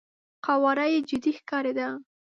[0.45, 1.87] قواره يې جدي ښکارېده.